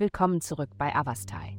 [0.00, 1.58] Willkommen zurück bei Avastai.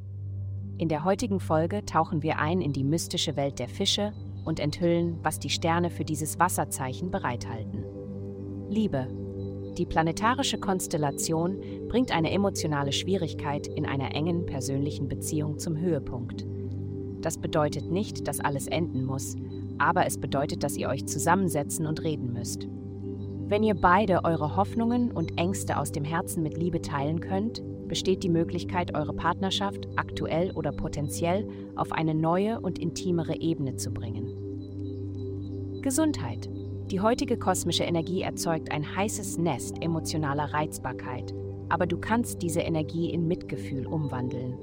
[0.79, 4.13] In der heutigen Folge tauchen wir ein in die mystische Welt der Fische
[4.45, 7.85] und enthüllen, was die Sterne für dieses Wasserzeichen bereithalten.
[8.67, 9.05] Liebe.
[9.77, 16.43] Die planetarische Konstellation bringt eine emotionale Schwierigkeit in einer engen persönlichen Beziehung zum Höhepunkt.
[17.21, 19.35] Das bedeutet nicht, dass alles enden muss,
[19.77, 22.67] aber es bedeutet, dass ihr euch zusammensetzen und reden müsst.
[23.51, 28.23] Wenn ihr beide eure Hoffnungen und Ängste aus dem Herzen mit Liebe teilen könnt, besteht
[28.23, 35.81] die Möglichkeit, eure Partnerschaft aktuell oder potenziell auf eine neue und intimere Ebene zu bringen.
[35.81, 36.49] Gesundheit.
[36.91, 41.33] Die heutige kosmische Energie erzeugt ein heißes Nest emotionaler Reizbarkeit,
[41.67, 44.57] aber du kannst diese Energie in Mitgefühl umwandeln.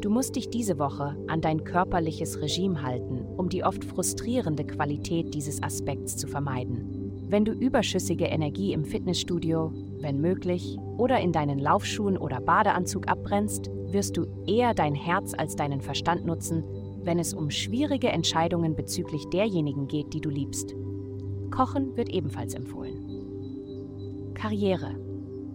[0.00, 5.34] Du musst dich diese Woche an dein körperliches Regime halten, um die oft frustrierende Qualität
[5.34, 6.99] dieses Aspekts zu vermeiden.
[7.30, 13.70] Wenn du überschüssige Energie im Fitnessstudio, wenn möglich, oder in deinen Laufschuhen oder Badeanzug abbrennst,
[13.92, 16.64] wirst du eher dein Herz als deinen Verstand nutzen,
[17.04, 20.74] wenn es um schwierige Entscheidungen bezüglich derjenigen geht, die du liebst.
[21.52, 24.34] Kochen wird ebenfalls empfohlen.
[24.34, 24.96] Karriere.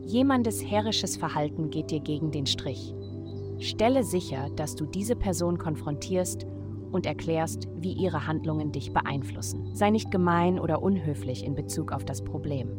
[0.05, 2.95] Jemandes herrisches Verhalten geht dir gegen den Strich.
[3.59, 6.47] Stelle sicher, dass du diese Person konfrontierst
[6.95, 9.75] und erklärst, wie ihre Handlungen dich beeinflussen.
[9.75, 12.69] Sei nicht gemein oder unhöflich in Bezug auf das Problem.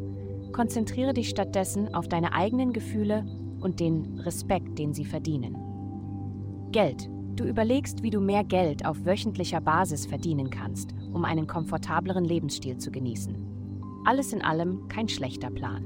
[0.51, 3.25] Konzentriere dich stattdessen auf deine eigenen Gefühle
[3.59, 5.55] und den Respekt, den sie verdienen.
[6.71, 7.07] Geld.
[7.35, 12.77] Du überlegst, wie du mehr Geld auf wöchentlicher Basis verdienen kannst, um einen komfortableren Lebensstil
[12.77, 13.37] zu genießen.
[14.03, 15.85] Alles in allem kein schlechter Plan.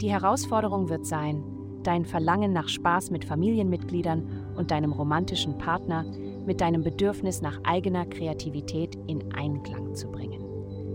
[0.00, 1.42] Die Herausforderung wird sein,
[1.82, 6.04] dein Verlangen nach Spaß mit Familienmitgliedern und deinem romantischen Partner
[6.46, 10.42] mit deinem Bedürfnis nach eigener Kreativität in Einklang zu bringen.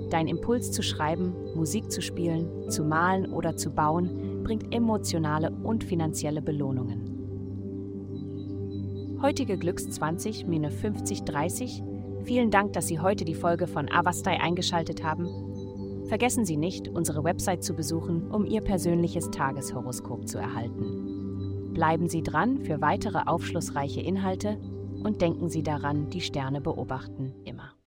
[0.10, 5.84] Dein Impuls zu schreiben, Musik zu spielen, zu malen oder zu bauen bringt emotionale und
[5.84, 7.18] finanzielle Belohnungen.
[9.22, 11.84] Heutige Glücks 20 Mine 50 30.
[12.24, 16.06] Vielen Dank, dass Sie heute die Folge von Avastai eingeschaltet haben.
[16.08, 21.74] Vergessen Sie nicht, unsere Website zu besuchen, um Ihr persönliches Tageshoroskop zu erhalten.
[21.74, 24.58] Bleiben Sie dran für weitere aufschlussreiche Inhalte
[25.04, 27.72] und denken Sie daran, die Sterne beobachten immer.